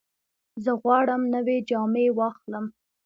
[0.63, 2.65] زه غواړم نوې جامې واخلم.